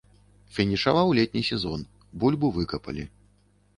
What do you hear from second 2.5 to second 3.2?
выкапалі.